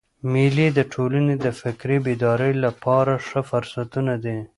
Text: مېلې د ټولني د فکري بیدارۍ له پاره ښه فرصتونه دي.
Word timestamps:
مېلې 0.31 0.67
د 0.77 0.79
ټولني 0.93 1.35
د 1.45 1.47
فکري 1.61 1.97
بیدارۍ 2.05 2.53
له 2.63 2.69
پاره 2.83 3.15
ښه 3.27 3.41
فرصتونه 3.49 4.13
دي. 4.23 4.37